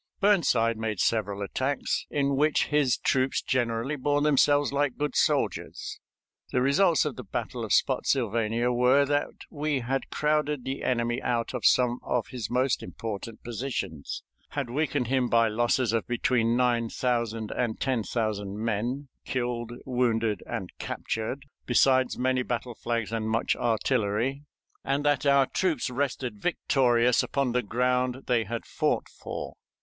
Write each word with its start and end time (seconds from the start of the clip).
Burnside 0.19 0.77
made 0.77 0.99
several 0.99 1.43
attacks, 1.43 2.07
in 2.09 2.35
which 2.35 2.69
his 2.69 2.97
troops 2.97 3.39
generally 3.39 3.95
bore 3.95 4.19
themselves 4.19 4.73
like 4.73 4.97
good 4.97 5.15
soldiers. 5.15 5.99
The 6.51 6.59
results 6.59 7.05
of 7.05 7.17
the 7.17 7.23
battle 7.23 7.63
of 7.63 7.71
Spottsylvania 7.71 8.71
were 8.71 9.05
that 9.05 9.27
we 9.51 9.81
had 9.81 10.09
crowded 10.09 10.65
the 10.65 10.83
enemy 10.83 11.21
out 11.21 11.53
of 11.53 11.67
some 11.67 11.99
of 12.01 12.29
his 12.29 12.49
most 12.49 12.81
important 12.81 13.43
positions, 13.43 14.23
had 14.49 14.71
weakened 14.71 15.05
him 15.05 15.29
by 15.29 15.47
losses 15.49 15.93
of 15.93 16.07
between 16.07 16.57
nine 16.57 16.89
thousand 16.89 17.51
and 17.51 17.79
ten 17.79 18.01
thousand 18.01 18.57
men 18.57 19.07
killed, 19.23 19.71
wounded, 19.85 20.41
and 20.47 20.71
captured, 20.79 21.45
besides 21.67 22.17
many 22.17 22.41
battle 22.41 22.73
flags 22.73 23.11
and 23.11 23.29
much 23.29 23.55
artillery, 23.55 24.45
and 24.83 25.05
that 25.05 25.27
our 25.27 25.45
troops 25.45 25.91
rested 25.91 26.41
victorious 26.41 27.21
upon 27.21 27.51
the 27.51 27.61
ground 27.61 28.23
they 28.25 28.45
had 28.45 28.65
fought 28.65 29.07
for. 29.07 29.57